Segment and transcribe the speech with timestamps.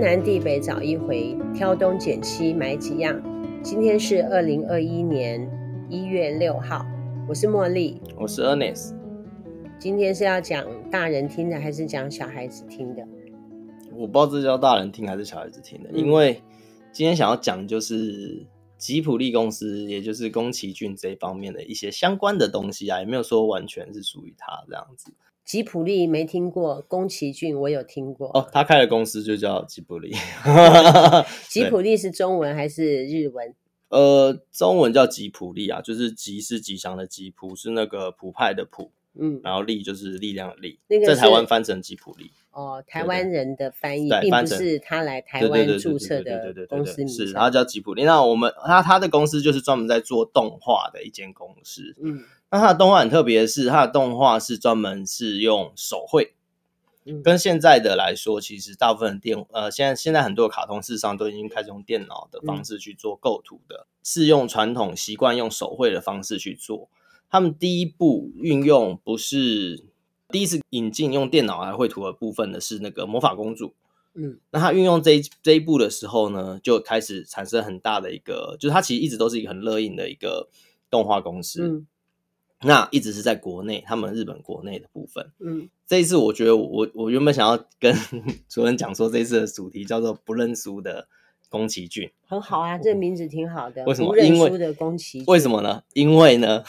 [0.00, 3.22] 天南地北找一回，挑东拣西买几样。
[3.62, 5.46] 今天是二零二一年
[5.90, 6.86] 一月六号，
[7.28, 8.94] 我是茉莉，我是 Ernest。
[9.78, 13.06] 今天是要讲大人听的，还是讲小孩子听的？
[13.92, 16.40] 我不知道这叫大人听还是小孩子听的，嗯、因为
[16.90, 18.46] 今天想要讲就是
[18.78, 25.12] 吉普力公司，也就是宫崎骏这一方面的一些相关的东西啊，也没有说完全是属于他这样子。
[25.50, 28.28] 吉普力没听过，宫崎骏我有听过。
[28.28, 30.14] 哦，他开的公司就叫吉普力。
[31.50, 33.52] 吉普力是中文还是日文？
[33.88, 42.30] 呃，中文叫吉普力啊，就是吉是吉祥的吉，普是那个普派的普，嗯，然后力就是力量的力，那个在台湾翻成吉普力。
[42.52, 48.04] 哦，台湾人的翻译，并不是他来台湾注册的公司名称，是他叫吉普力。
[48.04, 52.22] 那我们他他的公司就是专门在做动画的一间公司，嗯。
[52.50, 56.34] 那它的动画很特别的是，它的动画是专门是用手绘，
[57.04, 66.88] 嗯，跟现在的来说，其实大部分的电呃，现在现在很多卡通事实上都已经开始用电脑的方式去做构图的，嗯，是用传统习惯用手绘的方式去做。
[67.30, 69.84] 他们第一步运用不是
[70.28, 73.74] 第一次引进用电脑来绘图的部分的是那个魔法公主，
[74.14, 80.48] 嗯，那他运用这一这一步的时候呢，就开始产生很大的一个，就是它其实一直都是一个很热映的一个
[80.90, 81.86] 动画公司，嗯。
[82.62, 85.32] 那一直是在国内，他们日本国内的部分。
[85.38, 87.94] 嗯，这一次我觉得我我原本想要跟
[88.48, 91.08] 主任讲说，这一次的主题叫做“不认输的
[91.48, 93.82] 宫崎骏”，很好啊，这个名字挺好的。
[93.84, 94.08] 为什么？
[94.08, 95.24] 不认输的宫崎骏。
[95.26, 95.82] 为什么呢？
[95.94, 96.62] 因为呢，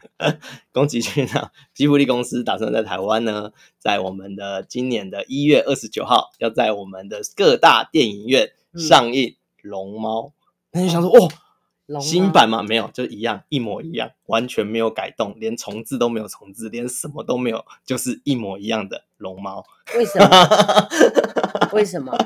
[0.70, 9.30] 宫崎骏啊，吉卜力公司打算在台湾呢，在我们的今年的一月二十九号，要在我们的各大电影院上映
[9.62, 10.20] 《龙猫》。
[10.72, 11.28] 那你想说，哦。
[12.00, 12.62] 新版吗？
[12.62, 19.64] 没有，就一样，一模一样，完全没有改动，连重置都没有重置，连什么都没有，就是一模一样的龙猫。
[19.96, 20.88] 为什么？
[21.72, 22.16] 为什么？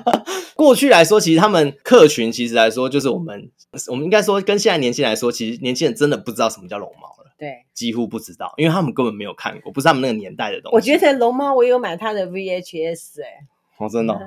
[0.54, 3.50] 过去来说，其实他们客群其实来说，就是我们，
[3.88, 7.32] 我们应该说跟现在年轻人来说，其实年轻人真的不知道什么叫龙猫了。
[7.38, 10.74] 对，几乎不知道，因为他们根本没有看过，不是他们那个年代的东西。
[10.74, 13.46] 我觉得龙猫，我有买它的 VHS，哎、欸，
[13.78, 14.20] 哦，真的、哦，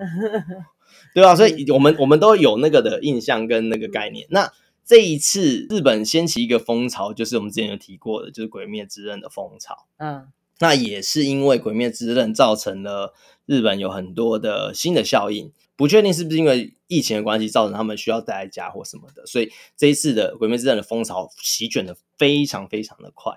[1.15, 4.27] 对啊，所以我们我们都有那个的印象跟那个概念。
[4.29, 4.51] 那
[4.89, 9.85] 这一次日本掀起一个风潮，就是我们之前有提过的，就是《鬼灭之刃》的风潮。
[9.97, 13.13] 嗯，那也是因为《鬼灭之刃》造成了
[13.45, 23.33] 日本有很多的新的效应，不确定是不是因为疫情的关系造成他们需要待在家或什么的，所以这一次的《鬼灭之刃》的风潮席卷的非常非常的快。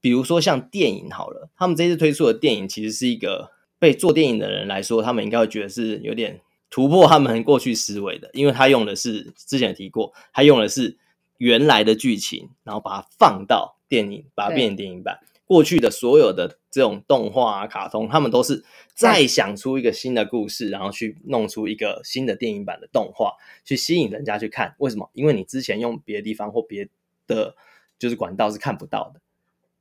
[0.00, 6.40] 比如说像电影好了，他们这次推出的电影其实是一个被做电影的人来说，他们应该会觉得是有点。
[6.70, 10.96] 突破他们过去思维的，因为他用的是之前提过，他用的是
[11.36, 15.18] 原来的剧情，然后把它放到电影，把它变成电影版。
[15.44, 18.64] 过去的所有的这种动画啊、卡通，他们都是
[18.94, 23.32] 再想出一个新的故事，然后去弄出一个新的电影版的动画，
[23.64, 24.76] 去吸引人家去看。
[24.78, 25.10] 为什么？
[25.12, 26.88] 因为你之前用别的地方或别
[27.26, 27.56] 的
[27.98, 29.20] 就是管道是看不到的，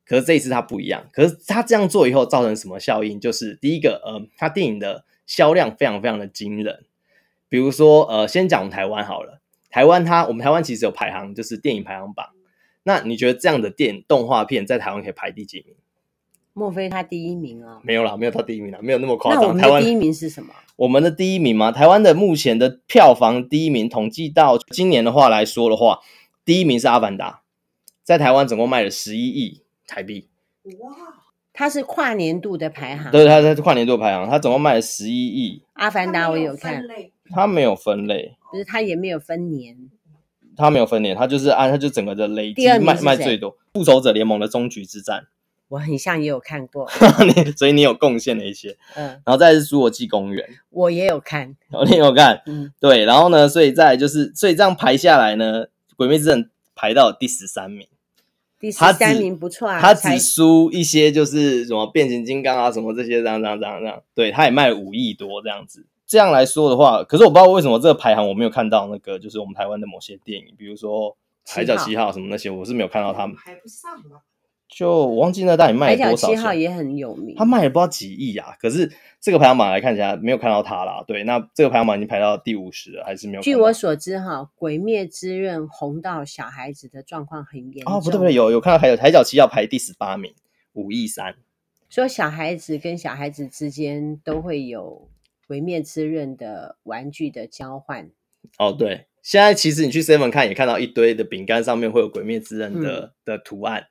[0.07, 1.07] 可是这一次它不一样。
[1.13, 3.19] 可是他这样做以后造成什么效应？
[3.19, 5.05] 就是第一个，呃，他电影的。
[5.29, 6.85] 销量非常非常的惊人，
[7.49, 9.39] 比如说，呃，先讲台湾好了。
[9.69, 12.29] 台湾它，我们台湾其实有排行，就是电影排行榜。
[12.81, 15.75] 那你觉得这样的电影动画片在台湾可以排第几名？
[16.53, 17.79] 莫非他第一名啊？
[17.83, 19.43] 没有啦，没有他第一名啦，没有那么夸张。
[19.43, 20.51] 那我们的第一名是什么？
[20.77, 21.71] 我们的第一名吗？
[21.71, 25.99] 台湾的目前的票房第一名，统计到今年的话来说的话，
[26.43, 27.31] 第一名是《阿凡达》，
[28.03, 30.27] 在台湾总共卖了十一亿台币。
[30.79, 31.18] 哇！
[31.59, 35.61] 它是跨年度的排行，对，它是跨年度排行，它总共卖了十一亿。
[35.73, 36.81] 阿凡达我有看，
[37.31, 39.75] 它没有分类，不是它也没有分年，
[40.55, 43.57] 它没有分年，它就是按它就整个的累积卖卖最多。
[43.73, 45.27] 复仇者联盟的终局之战，
[45.67, 46.89] 我很像也有看过，
[47.57, 55.65] 所以你有贡献了一些， 嗯，然后再是侏罗纪公园，我也有看，我也有看，嗯，对，然后呢，所以再就是，所以这样排下来呢，
[55.97, 57.85] 鬼灭之刃排到第十三名。
[58.59, 64.03] 第三名不错啊，他只输一些，就是什么变形金刚啊，什么这些这样这样这样这样。
[64.13, 65.85] 对，他也卖了五亿多这样子。
[66.05, 71.11] 这样来说的话，可是我不知道为什么这个排行我没有看到那个，就是我们台湾的某些电影，比如说
[71.47, 73.35] 《海角七号》什么那些，我是没有看到他们。
[73.35, 74.21] 排不上吗？
[74.69, 78.55] 就我忘记那到底卖了多少七号也很有名，他卖了不知道几亿啊。
[78.61, 78.89] 可是
[79.19, 81.03] 这个排行榜来看起来没有看到他啦。
[81.07, 83.41] 对，那这个排行榜已经排到第五十了，还是没有？
[83.41, 87.93] 据我所知，哈，《鬼灭之刃》红到小孩子的状况很严重。
[87.93, 90.33] 哦，不对不对，有有看到海角海角七号排第十八名，
[90.73, 91.35] 五亿三。
[91.89, 95.09] 所以小孩子跟小孩子之间都会有
[95.47, 98.11] 《鬼灭之刃》的玩具的交换。
[98.59, 103.87] 哦，对，现在其实你去 Seven 看，也看到一堆的饼干上面会有《鬼灭之刃》的、嗯、的图案。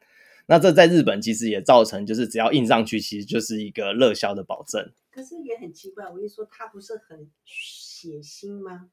[0.49, 4.91] 那这在日本其实也造成，就是只要印上去，其实就是一个热销的保证。
[5.11, 8.89] 可是也很奇怪，我一说他不是很血腥吗？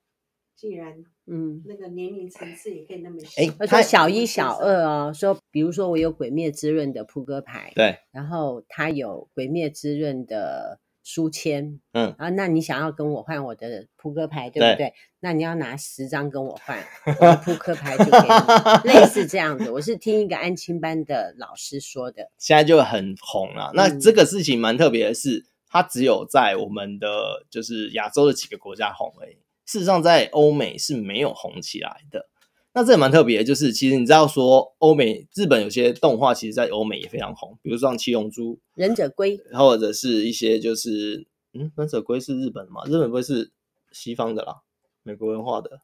[0.57, 14.87] 既然嗯，那个年龄层次也可以那么小，哎、欸，他小一、小二哦，说比如说我有《鬼灭之刃》的扑克牌，对，然后他有《鬼灭之刃》的书签，嗯，啊，那你想要跟我换我的扑克牌，对不对？
[14.87, 19.69] 对，那你要拿十张跟我换，我的扑克牌就可以类似这样子。
[19.69, 23.71] 我是听一个安亲班的老师说的，现在就很红了。
[23.75, 29.35] 那这个事情蛮特别的是，它只有在我们的就是亚洲的几个国家红而已。
[29.67, 32.27] 事实上，在欧美是没有红起来的。
[32.75, 42.83] 那这也蛮特别的，就是其实你知道说，欧美、日本有些动画，其实，在欧美也非常红，比如说像《七龙珠》、《忍者龟》，或者是一些就是，嗯，《忍者龟》是日本的嘛？
[42.85, 43.51] 日本不会是
[43.93, 44.57] 西方的啦，
[45.03, 45.79] 美国文化的。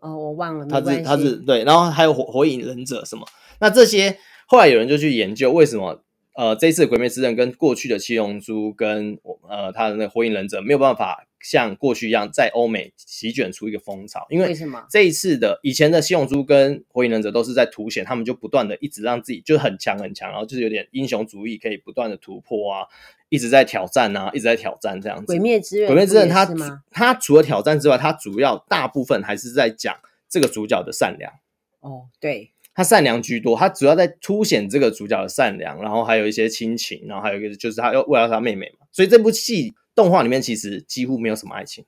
[0.00, 3.26] 哦，我忘了，他是他是对，然后还有火《火影忍者》什么？
[3.60, 6.02] 那这些后来有人就去研究为什么。
[6.38, 9.18] 呃，这一次《鬼灭之刃》跟过去的《七龙珠》跟
[9.48, 22.86] 呃他的那个《火影忍者》没有办法像过去一样在欧美席卷出一个风潮，因为什么这一次的以前的《七龙珠》跟《火影忍者》都是在凸显他们就不断的一直让自己就很强很强，然后就是有点英雄主义，可以不断的突破啊，
[23.30, 25.26] 一直在挑战啊，一直在挑战这样子。
[25.26, 26.46] 鬼灭之刃，鬼灭之刃，它
[26.92, 29.92] 它除了挑战之外，它主要大部分还是在讲
[30.28, 31.32] 这个主角的善良。
[31.80, 32.52] 哦，对。
[32.78, 41.84] 他善良居多，他主要在凸显这个主角的善良，然后还有一些亲情，然后还有一个就是他要为了他妹妹嘛，所以这部戏动画里面其实几乎没有什么爱情，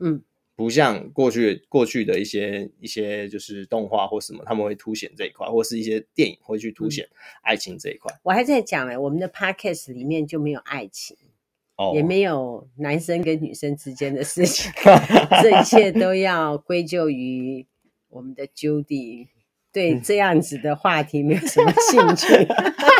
[0.00, 0.20] 嗯，
[0.56, 7.08] 不像过去过去的一些一些就是动画或什么，他们会凸显这一块，或是一些电影会去凸显
[7.42, 8.12] 爱情这一块。
[8.24, 11.16] 我还在讲哎，我们的 podcast 里面就没有爱情，
[11.76, 14.72] 哦，也没有男生跟女生之间的事情，
[15.40, 17.64] 这一切都要归咎于
[18.08, 19.28] 我们的 Judy。
[19.76, 22.48] 对这样子的话题没有什么兴趣。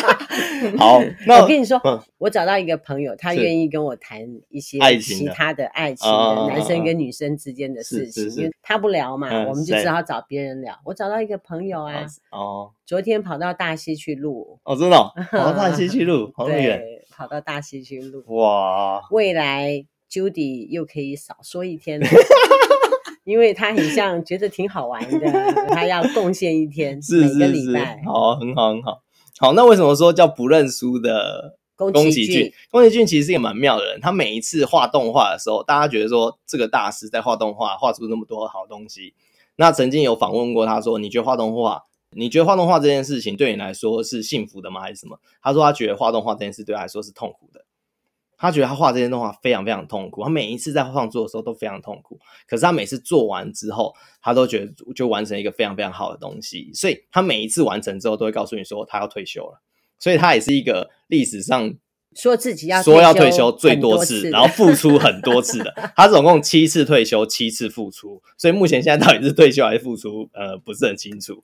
[0.77, 4.21] 好， 那我跟你说，嗯、我找到一个朋友，他愿意跟我谈
[4.51, 10.79] 一些其他的爱情的男生跟女生之间的事情，因为他不聊嘛，嗯、我们就只好找别人聊。
[10.85, 22.07] 我找到一个朋友啊，哦，昨天跑到大溪去录，哦，真的、哦， 跑到大溪去录，好远，对，跑到大溪去录，哇，未来 Judy 又可以少说一天了。
[23.27, 25.31] 因为他很像 觉得挺好玩的，
[25.71, 27.77] 他要贡献一天，是是是，
[28.07, 29.03] 好，很好很好。
[29.39, 32.53] 好，那为什么说叫不认输的宫崎骏？
[32.71, 39.13] 宫崎骏其实是一个蛮妙的人，他每一次画动画的时候，大家觉得说这个大师在画动画画出那么多好东西。
[39.57, 41.83] 那曾经有访问过他说，你觉得画动画，
[42.13, 44.81] 你觉得画动画这件事情对你来说是幸福的吗？
[44.81, 45.19] 还是什么？
[45.43, 47.66] 他说他觉得画动画这件事对他来说是痛苦的。
[48.39, 52.19] 他觉得他画这些动画非常非常痛苦，他每一次在创作的时候都非常痛苦。
[52.47, 56.71] 可是他每次做完之后，他都觉得就完成一个非常非常好的东西。
[56.75, 59.63] 所以他每一次完成之后，都会告诉你说他要退休了。
[59.99, 61.75] 所以他也是一个历史上
[62.15, 65.73] 说自己要说要退休最多次，然后付出很多次的。
[65.97, 68.23] 他总共七次退休，七次付出。
[68.37, 71.43] 所以目前现在到底是退休还是付出，呃，不是很清楚。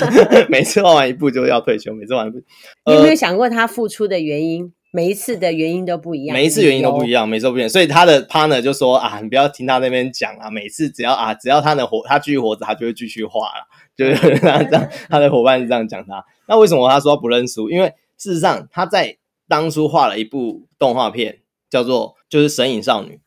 [0.48, 2.42] 每次画完一部就要退休，每次画完一部，
[2.86, 4.72] 你有没有想过他付出的原因？
[4.94, 7.68] 每一次的原因都不一样，每一次原因都不一样，每次都不一样。
[7.68, 13.66] 所以他的 partner 就说啊，你不要听他那边讲啊，每次只要啊，只要他能活，他继续活着，他就会继续画了。
[13.96, 16.24] 就是 他这样，他的伙伴是这样讲他。
[16.46, 17.68] 那为什么他说他不认输？
[17.68, 19.18] 因为事实上他在
[19.48, 23.18] 当初画了一部动画片，叫做就是《神隐少女》，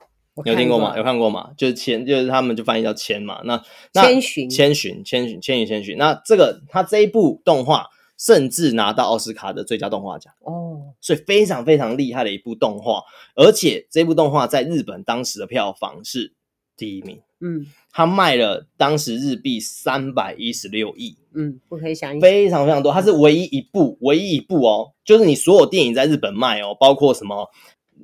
[0.46, 0.94] 你有听过吗？
[0.96, 1.50] 有看过吗？
[1.58, 3.41] 就是千，就是他们就翻译叫千嘛。
[3.44, 5.98] 那千寻，千寻，千寻，千与千寻。
[5.98, 7.88] 那这个他这一部动画。
[8.20, 10.66] 甚至拿到奥斯卡的最佳动画奖哦，
[11.01, 13.01] 所以非常非常厉害的一部动画，
[13.36, 16.34] 而且这部动画在日本当时的票房是
[16.75, 27.50] 第一名，嗯，它卖了当时日币三百一十六亿，嗯，不可以想象，非常非常多，它是唯一一部，唯一一部哦，就是你所有电影在日本卖哦，包括什么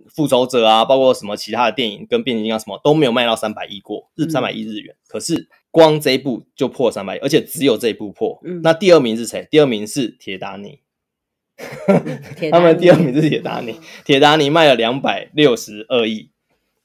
[0.07, 5.49] 复仇者啊，包括什么其他的电影跟变形金刚什么都没有卖到三百亿过，日三百亿日元，可是。
[5.73, 8.39] 光这一部就破三百亿，而且只有这一部破。
[8.45, 9.47] 嗯、那第二名是谁？
[9.49, 10.81] 第二名是铁达尼。
[12.51, 16.29] 他们第二名是铁达尼，铁达尼卖了两百六十二亿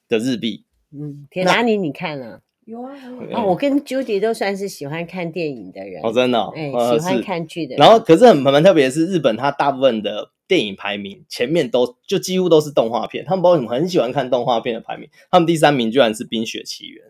[0.09, 0.65] 的日币。
[0.93, 2.43] 嗯，铁达尼你看了？
[2.65, 2.93] 有啊。
[3.33, 6.03] 哦，我跟 Judy 都算是喜欢看电影的人。
[6.03, 6.53] 哦，真的、哦。
[6.55, 7.79] 哎、欸，喜欢看剧的人。
[7.79, 15.09] 然后，可是很蛮特别的是，日本它大部分的电影排名前面都就几乎都是动画片，他们不知道为什么很喜欢看动画片的排名。
[15.31, 17.07] 他们第三名居然是《冰雪奇缘》。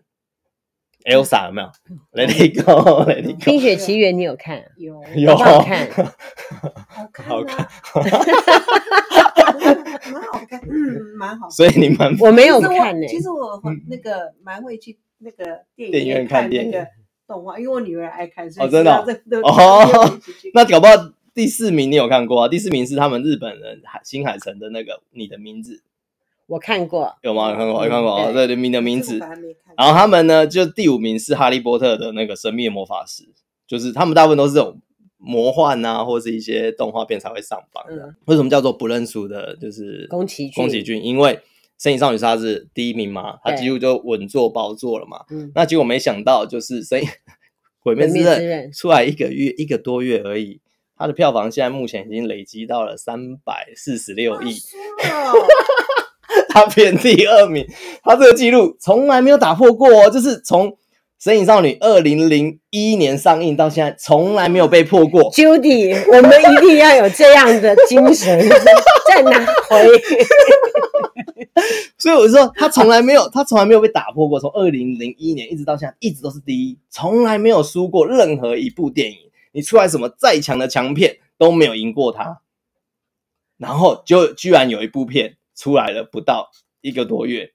[1.05, 1.69] Elsa 有没有
[2.11, 3.45] ？Let it go，Let it go。
[3.45, 4.61] 冰雪奇缘你有看？
[4.77, 7.67] 有有好看，好看，好看，
[10.11, 11.49] 蛮好看，嗯， 蛮好。
[11.49, 13.07] 所以你们我没有看呢。
[13.07, 16.85] 其实我那个蛮会去那个电影院看那个
[17.25, 18.93] 动画，因为我女儿爱看，所以真的
[19.43, 20.19] 哦。
[20.53, 20.93] 那搞不好
[21.33, 22.49] 第四名你有看过啊？
[22.49, 25.75] 第四名是他们日本人海新海诚的那个《你的名字》。
[26.49, 27.51] 我看过，有吗？
[27.51, 28.31] 有看过，有看过啊。
[28.31, 29.19] 对对，名的名字。
[29.77, 33.23] 然后他们呢，就第五名是《哈利波特》的那个神秘的魔法师，
[33.67, 34.81] 就是他们大部分都是这种
[35.17, 38.07] 魔幻啊，或者是一些动画片才会上榜的。
[38.07, 39.55] 嗯、为什么叫做不认输的？
[39.57, 41.35] 就是宫崎骏，宫崎骏，因为
[41.77, 45.25] 《神隐少女》是他是第一名嘛，他几乎就稳坐宝座了嘛。
[45.29, 47.07] 嗯、那结果没想到，就是《神隐
[47.81, 50.59] 鬼灭之刃》出来一个月一个多月而已。
[50.97, 54.57] 它的票房现在目前已经累积到了三百四十六亿，
[56.59, 57.65] 它偏第二名，
[58.03, 60.69] 他这个记录从来没有打破过哦，就是从
[61.17, 65.31] 《神隐少女》二零零一年上映到现在，从来没有被破过。
[65.31, 68.37] Judy，我们一定要有这样的精神，
[69.07, 69.87] 再拿回。
[71.97, 79.17] 所以我就说，他从来没有，他从来没有被打破过，从二零零一年一直到现在，一直都是第一，从来没有输过任何一部电影。
[79.53, 82.41] 你出来什么再强的强片都没有赢过他，
[83.57, 86.49] 然后就居然有一部片出来了，不到
[86.81, 87.49] 一个多月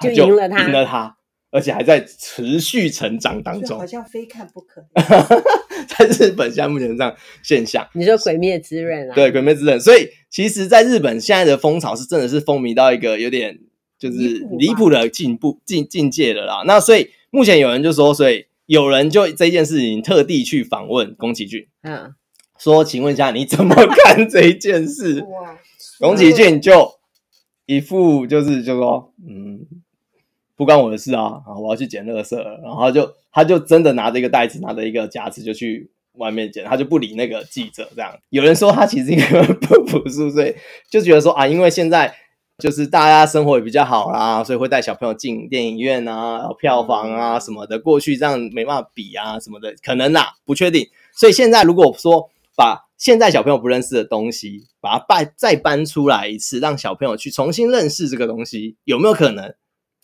[0.00, 1.16] 就赢了他，赢了他，
[1.50, 4.84] 而且还在持续成长当中，好像非看不可。
[5.88, 9.14] 在日本现在目前这样现象，你说《鬼灭之刃》啊？
[9.14, 9.78] 对，《鬼灭之刃》。
[9.82, 13.58] 所以其实，在日本现在的风潮是真的是风靡到一个有点
[13.98, 16.64] 就是离谱的进步境境界了啦。
[16.66, 18.46] 那所以目前有人就说，所以。
[18.66, 22.16] 有人就这件事情特地去访问宫崎骏，嗯，
[22.58, 25.24] 说，请问一下你怎么看这一件事？
[26.00, 26.95] 宫崎骏就
[27.66, 29.66] 一副就是就说，嗯，
[30.56, 38.10] 不关我的事啊，啊，我要去捡垃圾了，然后就他就真的拿着一个袋子，拿着一个夹子就去外面捡，他就不理那个记者这样。
[38.30, 40.54] 有人说他其实应该不朴素，所以
[40.90, 42.14] 就觉得说啊，因为现在。
[42.58, 50.88] 就是大家生活也比较好啦，所以会带小朋友进电影院啊，票房啊什么的，过去这样没办法比啊什么的，可能啦，不确定。
[51.12, 59.54] 所以现在如果说把现在小朋友不认识的东西，把它搬再搬出来一次，让小朋友去重新认识这个东西，有没有可能？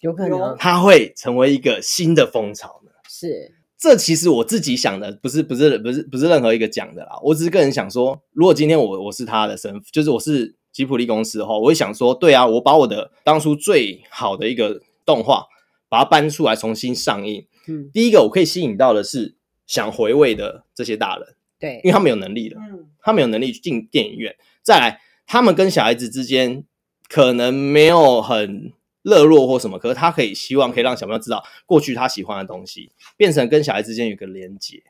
[0.01, 2.91] 有可能，它会成为一个新的风潮呢？
[3.09, 10.57] 是，这其实我自己想的，不是不是不是不是任何一个讲的啦，我只是个人想说，如果今天我我是他的身份，就是我是。
[10.73, 15.45] 吉普力公司的话，我会想说，对啊，我把我的当初最好的一个动画，
[15.91, 17.47] 把它搬出来重新上映。
[17.69, 21.27] 嗯，第一个我可以吸引到的是想回味的这些大人，
[21.61, 22.72] 对，因为他们有能力了，嗯，
[23.03, 24.37] 他们有能力去进电影院。
[24.63, 26.65] 再来，他们跟小孩子之间
[27.09, 34.83] 可能没有很热络或什么，可是他可以希望可以让小朋友知道过去他喜欢的东西，变成跟小孩之间有个连接。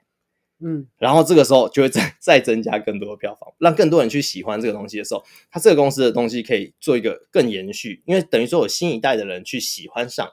[0.65, 10.25] 嗯，然后这个时候就会再再增加更多的票房，让更多人去喜欢这个东西的时候，他这个公司的东西可以做一个更延续，因为等于说有新一代的人去喜欢上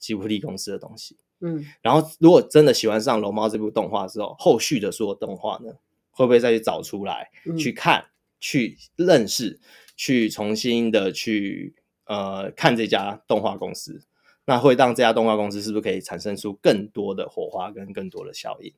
[0.00, 1.16] 吉卜力公司的东西。
[1.40, 5.74] 嗯，然后如果真的喜欢上龙猫这部动画之后，后续的所有动画呢，
[6.16, 8.06] 会不会再去找出来、嗯、去看、
[8.40, 9.60] 去认识、
[9.96, 11.74] 去重新的去
[12.06, 14.02] 呃看这家动画公司？
[14.46, 18.72] 那会让这家动画公司是不是可以产生出更多的火花跟更多的效应？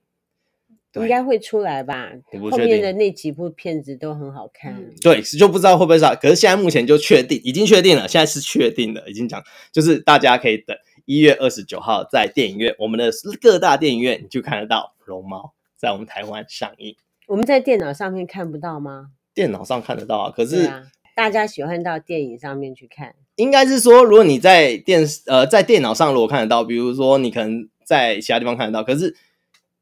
[0.94, 2.10] 应该会出来吧，
[2.50, 4.90] 后面的那几部片子都很好看。
[5.02, 16.96] 对，就不知道会不会上，可是现在目前就确定，已经确定了，现在是确定的，已经讲，就是大家可以等一月二十九号在电影院，我们的各大电影院你就看得到《龙猫》在我们台湾上映。
[17.28, 19.10] 我们在电脑上面看不到吗？
[19.32, 20.68] 电脑上看得到啊，可是
[21.14, 23.14] 大家喜欢到电影上面去看。
[23.36, 29.16] 应该是说，如果你在电视呃在电脑上如果看得到，比如说你可能在其他地方看得到，可是。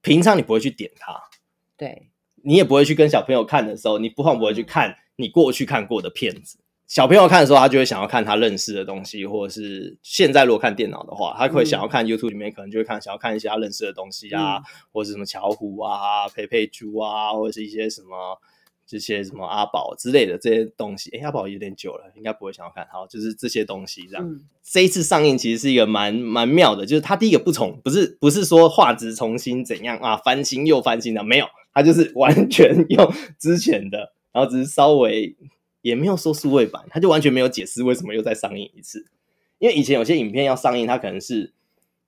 [0.03, 1.21] 平常你不会去点它，
[1.77, 2.11] 对，
[2.45, 6.59] 你也不会去跟小朋友看的时候，你不妨不会去看你过去看过的片子。
[6.87, 14.63] 小朋友看的时候，他就会想要看他认识的东西，或者是现在如果看电脑的话，他会想要看 YouTube 里面，可能就会看想要看一些他认识的东西啊，嗯、
[14.93, 18.39] 或者是什么巧虎啊、佩佩猪啊，或者是一些什么。
[18.89, 22.87] 这些什么阿宝之类的这些东西，哎，阿宝有点久了，应该不会想要看。
[22.93, 24.25] 好，就是这些东西这样。
[24.25, 35.35] 嗯、这一次上映其实是一个蛮蛮妙的，就是它第一个不重，不是不是说画质重新怎样啊，翻新又翻新的，没有，它就是完全用之前的，然后只是稍微
[35.87, 39.07] 也没有说数位版，他就完全没有解释为什么又再上映一次。
[39.59, 41.53] 因为以前有些影片要上映，它可能是。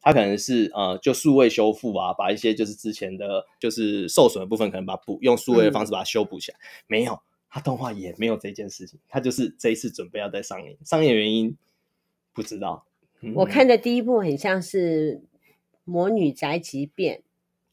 [0.00, 6.56] 它可能是呃，就数位修复啊，把一些就是之前的就是受损的部分，可能把补用数位的方式把它修补起来。
[6.56, 7.20] 嗯、没有，
[7.50, 11.56] 它动画也没有这件事情，它就是这一次准备要再上映，上映原因
[12.32, 12.86] 不知道。
[13.22, 15.16] 嗯、我看的第一部很像是
[15.84, 17.16] 《魔女宅急便》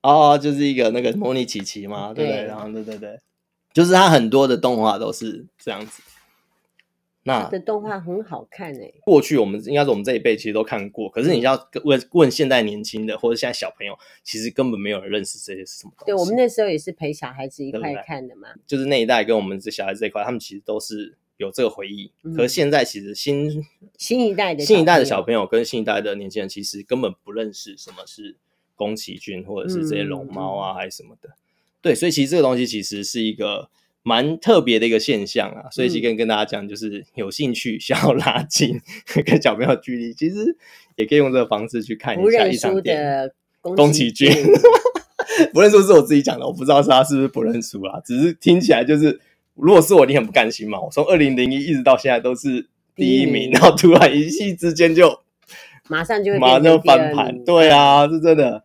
[0.02, 2.44] 哦，就是一个那个模拟琪琪嘛，对不对？
[2.46, 3.20] 然后对对对，
[3.76, 6.02] 就是他很多的动画都是这样子。
[7.24, 16.12] 那的动画很好看诶、欸，过去我们应该是我们这一辈其实都看过，可是你要问问现在年轻的或者现在小朋友，其实根本没有人认识这些是什么东西。
[16.12, 22.12] 对，我们那时候也是陪小孩子一块看的嘛，就是那一代跟我们这小孩子这一块，他们其实都是有这个回忆。
[22.24, 23.66] 嗯、可是现在其实新
[23.98, 28.38] 新一代的新一代的小朋友跟新一代的年轻人，其实根本不认识什么是
[28.76, 31.30] 宫崎骏，或者是这些龙猫啊，还是什么的。
[31.30, 31.34] 嗯、
[31.86, 33.70] 对，所以其实这个东西其实是一个
[34.02, 35.70] 蛮特别的一个现象啊。
[35.70, 38.82] 所以其实跟跟大家讲，就是有兴趣想要拉近
[39.24, 40.58] 跟小朋友距离，其实
[40.96, 43.30] 也可以用这个方式去看一下一场电影。
[43.76, 44.32] 宫崎骏，
[45.54, 49.20] 不认输是我自己讲的，我不知道是他是不是不认输啦，只是听起来就是，
[49.54, 50.82] 如果是我，你很不甘心嘛。
[50.82, 55.20] 我从二零零一一直到现在都是第一名，然后突然一夕之间就
[55.88, 58.64] 马上就会马上就翻盘，对啊，是真的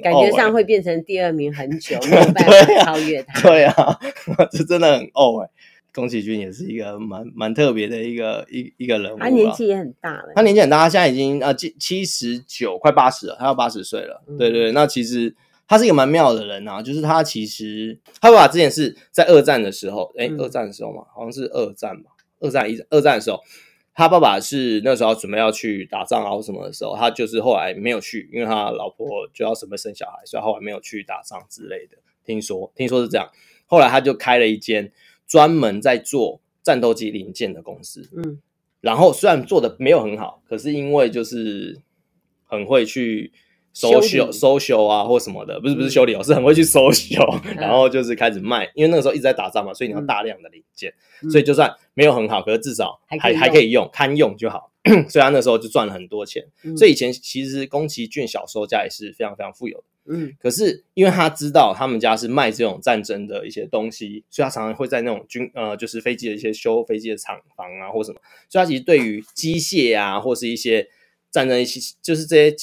[0.00, 3.98] 感觉上会变成第二名很久， 没有办法超越他，对啊，
[4.50, 5.50] 这真的很哦哎。
[5.94, 10.32] 宫崎骏也是一个蛮蛮特别的一个一一个人物，他年纪也很大了。
[10.34, 14.22] 他年纪很大，他现在已经呃七七十九，快八十了，他要八十岁了。
[14.26, 15.36] 嗯、对，对对，那其实
[15.68, 23.38] 他是一个蛮妙的人啊，就是他其实他爸爸之前是在二战的时候，哎、欸，二战的时候嘛，好像是二战吧，二战一二战的时候，
[23.94, 31.98] 他爸爸是那时候准备要去打仗啊或什么的时候，他就是后来没有去，因为他老婆就要准备生小孩，所以后来没有去打仗之类的。
[32.24, 33.30] 听说听说是这样，
[33.66, 34.92] 后来他就开了一间。
[35.24, 38.38] 专门在做战斗机零件的公司，嗯，
[38.82, 41.80] 然后虽然做的没有很好，可是因为就是
[42.44, 43.32] 很会去
[43.72, 47.22] 搜修搜修啊或什么的，不是不是修理哦，是很会去搜修，
[47.56, 50.92] 然后就是开始卖，因为那个时候一直在打仗嘛，所以你要大量的零件，
[51.30, 54.70] 所以就算没有很好，可是至少还还可以用，堪用就好。
[55.08, 56.44] 所以他那时候就赚了很多钱，
[56.76, 59.84] 所以以前其实宫崎骏小时候家也是非常非常富有的。
[60.06, 70.88] 嗯，可是因为他知道他们家是卖这种战争的一些东西，所以他常常会在那种军呃，就是飞机的一些修飞机的厂房啊，或什么，所以他其实对于机械啊，或是一些
[71.30, 72.56] 战争一些，就是这些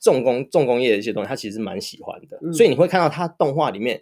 [0.00, 2.38] 重工重工业的一些东西，他其实蛮喜欢的。
[2.42, 4.00] 嗯、所以你会看到他动画里面，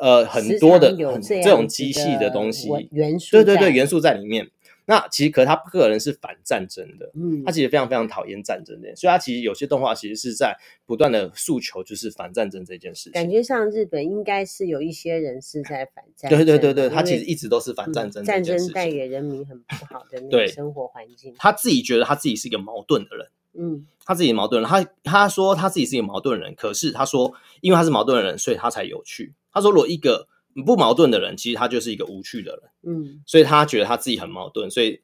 [0.00, 4.50] 呃，很多的很这种机器的东西元素，对对对，元素在里面。
[4.86, 13.12] 那其实，可是他个人是反战争的，嗯，他其实非常非常讨厌战争的，所以他其实有些动画其实是在不断的诉求，就是反战争这件事情。
[13.12, 18.24] 感觉上日本应该是有一些人是在反战争，对对对对，他其实一直都是反战争。
[18.24, 21.32] 战争带给人民很不好的那个生活环境。
[21.38, 29.34] 他自己觉得他自己是一个矛盾的人，嗯，他自己矛盾人，他他说他自己是一个矛盾人，可是他说，因为他是矛盾的人，所以他才有趣。
[29.52, 30.28] 他说，如果一个
[30.66, 35.00] 不矛盾的人，其实他就是一个无趣的人，嗯，所以他觉得他自己很矛盾，所以。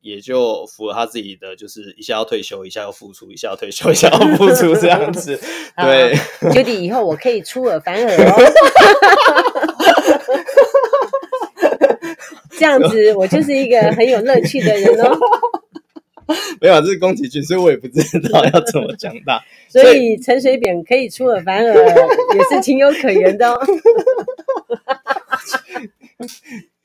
[0.00, 5.38] 也就符合他自己的，就是一下要退休，一下要付出，一下要退休，一下要付出这样子。
[5.76, 6.14] 对
[6.50, 8.32] ，Judy 以后我可以出尔反尔哦。
[12.58, 15.18] 这样子，我就是一个很有乐趣的人哦。
[16.60, 19.40] 没有，这是宫崎骏，所以我也不知道要怎么讲他。
[19.68, 23.58] 所以陈水扁可以出尔反尔，也是情有可原的哦。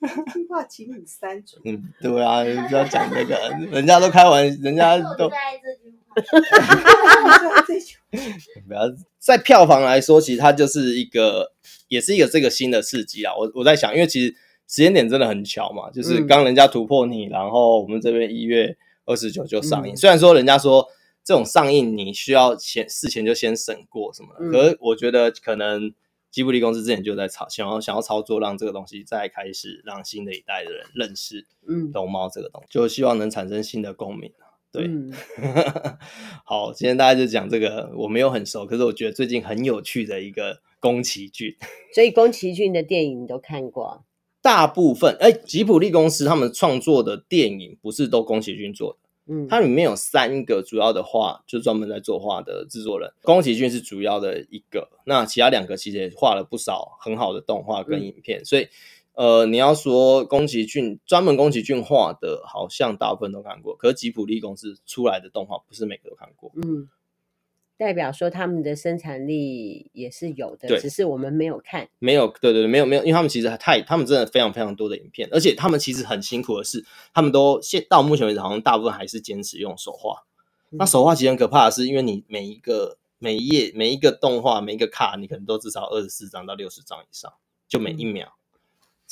[0.02, 1.58] 这句话，请你删除。
[1.66, 3.36] 嗯，对啊，不要讲这个，
[3.72, 5.30] 人家都开玩笑，人家都。
[8.68, 8.82] 不要
[9.20, 11.52] 在票房来说，其实它就是一个，
[11.88, 13.34] 也是一个这个新的刺激啊。
[13.36, 14.34] 我我在想，因为其实
[14.68, 19.94] 时间点真的很巧嘛，就是刚人家突破你，然后我们这边一月二十九就上映。
[19.94, 20.88] 嗯、虽然说人家说
[21.24, 25.94] 这种上映你需要先事前就先审过什么的，嗯、可是我觉得可能。
[26.32, 34.34] 吉卜力公司之前就在操，想要想要操作，让这个东西再开始让新的一代的人认识，嗯，龙猫这个东西，就希望能产生新的共鸣。
[34.70, 35.14] 对，嗯、
[36.44, 41.56] 好，今天大家就讲这个，我没有很熟，可是我觉得最近很有趣的一个宫崎骏。
[41.96, 44.04] 所以宫崎骏的电影你都看过？
[44.46, 49.00] 大部分，哎、欸，吉卜力公司他们创作的电影不是都宫崎骏做的。
[49.34, 58.68] 嗯，它里面有三个主要的画，就专门在作画的制作人，宫崎骏是主要的一个，那其他两个其实也画了不少很好的动画跟影片，嗯、所以，
[59.16, 66.88] 呃，你要说宫崎骏专门宫崎骏画的，好像大部分都看过，可是吉卜力公司出来的动画不是每个都看过，嗯。
[67.78, 71.90] 代表说他们的生产力也是有的，只是我们没有看。
[72.00, 80.24] 没有，对对对，没有没有，因为他们其实太，他们真的非常非常多的影片，而且他们其实很辛苦的是，他们都现到目前为止，好像大部分还是坚持用手画。
[80.72, 87.34] 嗯、那手画其实很可怕的是，因为你每一个每一页每一个动画每一个卡，你可能都至少二十四张到六十张以上，
[87.68, 88.28] 就每一秒。
[88.28, 88.45] 嗯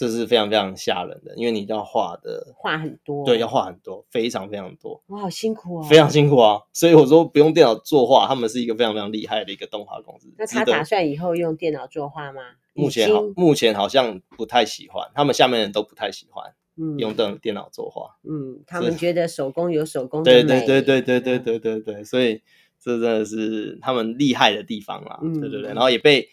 [0.03, 5.01] 这是非常非常吓人的，因为你要画的画很多，对，要画很多，非常非常多。
[5.07, 5.83] 哇，好辛苦哦！
[5.89, 6.59] 非常辛苦啊！
[6.73, 10.27] 所以我说不用电脑作画，他们是一个非常非常厉害的一个动画公司。
[10.37, 12.41] 那他打算以后用电脑作画吗？
[12.73, 18.17] 目前好，目前好像不太喜欢，他们下面人都不太喜欢，嗯，用电电脑作画。
[18.29, 22.41] 嗯，他们觉得手工有手工对对对对对对对对对，所以
[22.77, 25.17] 这真的是他们厉害的地方啦。
[25.21, 26.27] 对对对，然后也被。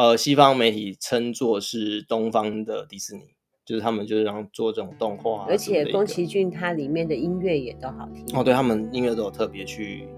[0.00, 3.20] 呃，西方媒体称作是东方的迪士尼，
[3.66, 8.42] 就是他们就是让做这种动画、啊，而且宫崎骏它里面的音乐也都好听哦。
[8.42, 10.08] 对，他们音乐都有特别去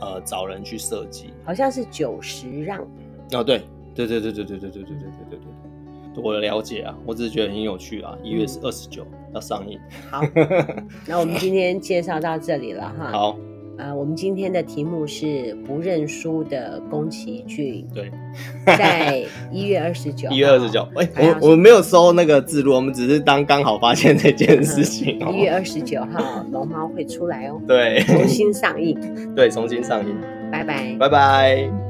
[0.00, 2.80] 呃找人去设计，好像是九十让
[3.32, 3.62] 哦，对
[3.94, 4.98] 对对对对对对对对对对
[5.30, 5.38] 对
[6.14, 8.18] 对，我的了解啊，我只是觉得很有趣啊。
[8.24, 9.78] 一月是二十九要上映，
[10.10, 10.20] 好，
[11.06, 13.12] 那我们今天介绍到这里了哈。
[13.14, 13.38] 好。
[13.78, 17.86] 啊，我们今天的题目是不认输的宫崎骏。
[17.94, 18.10] 对，
[18.66, 25.18] 在一月二十九， 一月二十九，哎，我我们没有收那个字录，我们只是当刚好发现这件事情。
[25.32, 27.60] 一月二十九号， 龙猫会出来哦。
[27.66, 28.98] 对，重新上映。
[29.34, 30.14] 对，重新上映。
[30.50, 31.87] 拜拜，拜拜。